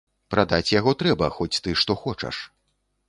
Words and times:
Прадаць 0.33 0.73
яго 0.79 0.93
трэба, 1.03 1.29
хоць 1.37 1.61
ты 1.67 1.77
што 1.83 1.99
хочаш. 2.07 2.35